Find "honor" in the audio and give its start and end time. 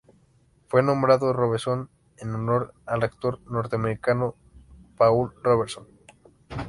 2.33-2.73